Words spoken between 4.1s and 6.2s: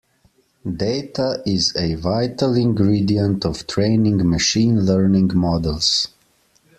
machine learning models.